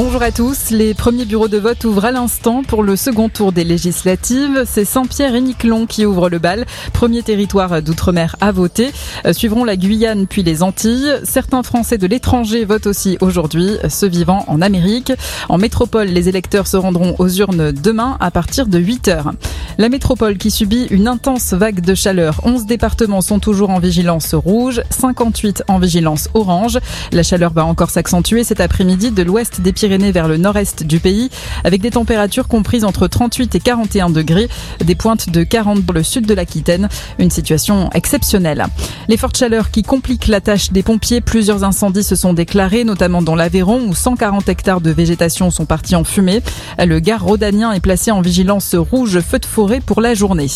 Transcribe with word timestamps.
Bonjour 0.00 0.22
à 0.22 0.30
tous. 0.30 0.70
Les 0.70 0.94
premiers 0.94 1.24
bureaux 1.24 1.48
de 1.48 1.58
vote 1.58 1.82
ouvrent 1.82 2.04
à 2.04 2.12
l'instant 2.12 2.62
pour 2.62 2.84
le 2.84 2.94
second 2.94 3.28
tour 3.28 3.50
des 3.50 3.64
législatives. 3.64 4.62
C'est 4.64 4.84
Saint-Pierre 4.84 5.34
et 5.34 5.40
Miquelon 5.40 5.86
qui 5.86 6.06
ouvrent 6.06 6.28
le 6.28 6.38
bal. 6.38 6.66
Premier 6.92 7.24
territoire 7.24 7.82
d'outre-mer 7.82 8.36
à 8.40 8.52
voter. 8.52 8.92
Euh, 9.26 9.32
suivront 9.32 9.64
la 9.64 9.76
Guyane 9.76 10.28
puis 10.28 10.44
les 10.44 10.62
Antilles. 10.62 11.14
Certains 11.24 11.64
Français 11.64 11.98
de 11.98 12.06
l'étranger 12.06 12.64
votent 12.64 12.86
aussi 12.86 13.18
aujourd'hui, 13.20 13.72
ceux 13.88 14.06
vivant 14.06 14.44
en 14.46 14.62
Amérique. 14.62 15.12
En 15.48 15.58
métropole, 15.58 16.06
les 16.06 16.28
électeurs 16.28 16.68
se 16.68 16.76
rendront 16.76 17.16
aux 17.18 17.28
urnes 17.28 17.72
demain 17.72 18.18
à 18.20 18.30
partir 18.30 18.68
de 18.68 18.78
8 18.78 19.08
heures. 19.08 19.32
La 19.80 19.88
métropole 19.88 20.38
qui 20.38 20.50
subit 20.50 20.88
une 20.90 21.06
intense 21.06 21.52
vague 21.52 21.80
de 21.80 21.94
chaleur. 21.94 22.40
11 22.42 22.66
départements 22.66 23.20
sont 23.20 23.38
toujours 23.38 23.70
en 23.70 23.78
vigilance 23.78 24.34
rouge, 24.34 24.82
58 24.90 25.62
en 25.68 25.78
vigilance 25.78 26.28
orange. 26.34 26.80
La 27.12 27.22
chaleur 27.22 27.52
va 27.52 27.64
encore 27.64 27.90
s'accentuer 27.90 28.42
cet 28.42 28.60
après-midi 28.60 29.12
de 29.12 29.22
l'ouest 29.22 29.60
des 29.60 29.72
Pyrénées 29.72 30.10
vers 30.10 30.26
le 30.26 30.36
nord-est 30.36 30.82
du 30.82 30.98
pays, 30.98 31.30
avec 31.62 31.80
des 31.80 31.92
températures 31.92 32.48
comprises 32.48 32.82
entre 32.82 33.06
38 33.06 33.54
et 33.54 33.60
41 33.60 34.10
degrés, 34.10 34.48
des 34.84 34.96
pointes 34.96 35.30
de 35.30 35.44
40 35.44 35.86
pour 35.86 35.94
le 35.94 36.02
sud 36.02 36.26
de 36.26 36.34
l'Aquitaine. 36.34 36.88
Une 37.20 37.30
situation 37.30 37.88
exceptionnelle. 37.92 38.66
Les 39.06 39.16
fortes 39.16 39.36
chaleurs 39.36 39.70
qui 39.70 39.84
compliquent 39.84 40.26
la 40.26 40.40
tâche 40.40 40.72
des 40.72 40.82
pompiers, 40.82 41.20
plusieurs 41.20 41.62
incendies 41.62 42.02
se 42.02 42.16
sont 42.16 42.32
déclarés, 42.32 42.82
notamment 42.82 43.22
dans 43.22 43.36
l'Aveyron, 43.36 43.82
où 43.86 43.94
140 43.94 44.48
hectares 44.48 44.80
de 44.80 44.90
végétation 44.90 45.52
sont 45.52 45.66
partis 45.66 45.94
en 45.94 46.02
fumée. 46.02 46.42
Le 46.84 46.98
Gard 46.98 47.22
rhodanien 47.22 47.70
est 47.70 47.78
placé 47.78 48.10
en 48.10 48.22
vigilance 48.22 48.74
rouge 48.74 49.20
feu 49.20 49.38
de 49.38 49.46
forêt 49.46 49.67
pour 49.84 50.00
la 50.00 50.14
journée. 50.14 50.48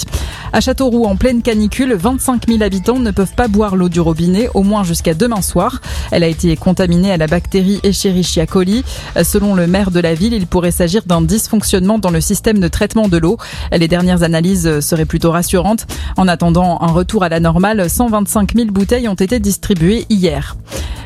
À 0.52 0.60
Châteauroux, 0.60 1.04
en 1.04 1.16
pleine 1.16 1.42
canicule, 1.42 1.94
25 1.94 2.48
000 2.48 2.62
habitants 2.62 2.98
ne 2.98 3.10
peuvent 3.10 3.34
pas 3.34 3.48
boire 3.48 3.76
l'eau 3.76 3.88
du 3.88 4.00
robinet, 4.00 4.48
au 4.54 4.62
moins 4.62 4.84
jusqu'à 4.84 5.14
demain 5.14 5.42
soir. 5.42 5.80
Elle 6.10 6.24
a 6.24 6.28
été 6.28 6.56
contaminée 6.56 7.12
à 7.12 7.16
la 7.16 7.26
bactérie 7.26 7.80
Escherichia 7.82 8.46
coli. 8.46 8.84
Selon 9.22 9.54
le 9.54 9.66
maire 9.66 9.90
de 9.90 10.00
la 10.00 10.14
ville, 10.14 10.32
il 10.32 10.46
pourrait 10.46 10.70
s'agir 10.70 11.02
d'un 11.06 11.22
dysfonctionnement 11.22 11.98
dans 11.98 12.10
le 12.10 12.20
système 12.20 12.58
de 12.58 12.68
traitement 12.68 13.08
de 13.08 13.18
l'eau. 13.18 13.38
Les 13.72 13.88
dernières 13.88 14.22
analyses 14.22 14.80
seraient 14.80 15.06
plutôt 15.06 15.30
rassurantes. 15.30 15.86
En 16.16 16.28
attendant 16.28 16.78
un 16.80 16.92
retour 16.92 17.22
à 17.22 17.28
la 17.28 17.40
normale, 17.40 17.88
125 17.88 18.54
000 18.54 18.70
bouteilles 18.70 19.08
ont 19.08 19.14
été 19.14 19.40
distribuées 19.40 20.06
hier. 20.10 20.56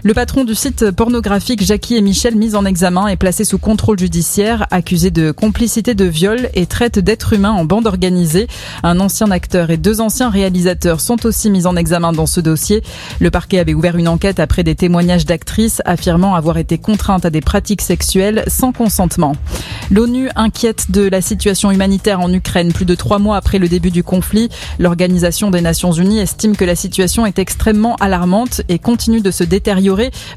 Le 0.03 0.15
patron 0.15 0.45
du 0.45 0.55
site 0.55 0.91
pornographique 0.91 1.65
Jackie 1.65 1.97
et 1.97 2.01
Michel, 2.01 2.37
mis 2.37 2.55
en 2.55 2.65
examen, 2.65 3.09
est 3.09 3.17
placé 3.17 3.45
sous 3.45 3.59
contrôle 3.59 3.99
judiciaire, 3.99 4.67
accusé 4.71 5.11
de 5.11 5.31
complicité 5.31 5.95
de 5.95 6.05
viol 6.05 6.51
et 6.55 6.67
traite 6.67 6.99
d'êtres 6.99 7.33
humains 7.33 7.53
en 7.53 7.65
bande 7.65 7.87
organisée. 7.87 8.47
Un 8.83 9.01
ancien 9.01 9.31
acteur 9.31 9.71
et 9.71 9.79
deux 9.79 10.01
anciens 10.01 10.31
réalisateurs 10.31 11.01
sont 11.01 11.25
aussi 11.27 11.51
mis 11.51 11.67
en 11.67 11.77
examen 11.77 12.13
dans 12.13 12.27
ce 12.27 12.41
dossier. 12.41 12.83
Le 13.21 13.31
parquet 13.31 13.59
avait 13.59 13.75
ouvert 13.75 13.97
une 13.97 14.09
enquête 14.09 14.39
après 14.39 14.63
des 14.63 14.75
témoignages 14.75 15.25
d'actrices 15.25 15.81
affirmant 15.85 16.35
avoir 16.35 16.59
été 16.59 16.79
contraintes 16.79 17.25
à 17.25 17.31
des 17.31 17.41
pratiques 17.41 17.83
sexuelles 17.83 18.45
sans 18.49 18.73
consentement. 18.73 19.35
L'ONU 19.91 20.29
inquiète 20.37 20.91
de 20.91 21.09
la 21.09 21.21
situation 21.21 21.71
humanitaire 21.71 22.21
en 22.21 22.33
Ukraine 22.33 22.73
plus 22.73 22.85
de 22.85 22.95
trois 22.95 23.19
mois 23.19 23.37
après 23.37 23.59
le 23.59 23.69
début 23.69 23.91
du 23.91 24.05
conflit. 24.05 24.51
L'Organisation 24.79 25.51
des 25.51 25.61
Nations 25.63 25.93
Unies 25.93 26.21
estime 26.21 26.57
que 26.57 26.65
la 26.65 26.77
situation 26.77 27.25
est 27.25 27.39
extrêmement 27.39 27.97
alarmante 27.97 28.61
et 28.69 28.79
continue 28.79 29.21
de 29.21 29.31
se 29.31 29.45
détériorer 29.45 29.87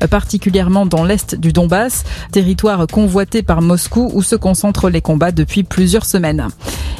particulièrement 0.09 0.85
dans 0.85 1.03
l'est 1.03 1.35
du 1.35 1.51
Donbass, 1.51 2.03
territoire 2.31 2.87
convoité 2.87 3.43
par 3.43 3.61
Moscou 3.61 4.09
où 4.13 4.21
se 4.21 4.35
concentrent 4.35 4.89
les 4.89 5.01
combats 5.01 5.31
depuis 5.31 5.63
plusieurs 5.63 6.05
semaines. 6.05 6.47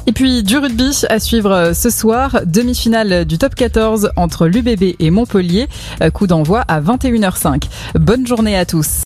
Et 0.08 0.12
puis 0.12 0.44
du 0.44 0.58
rugby 0.58 1.04
à 1.10 1.20
suivre 1.20 1.72
ce 1.74 1.90
soir, 1.90 2.42
demi-finale 2.46 3.26
du 3.26 3.38
top 3.38 3.56
14 3.56 4.12
entre 4.16 4.48
l'UBB 4.48 4.96
et 5.00 5.12
Montpellier, 5.12 5.68
coup 6.14 6.28
d'envoi 6.28 6.62
à 6.62 6.82
21h05. 6.82 7.64
Bonne 7.96 8.26
journée 8.26 8.58
à 8.58 8.66
tous. 8.66 8.98